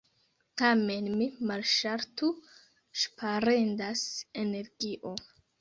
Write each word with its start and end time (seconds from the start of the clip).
Tamen 0.61 1.09
mi 1.19 1.27
malŝaltu, 1.51 2.31
ŝparendas 3.03 4.07
energio. 4.47 5.17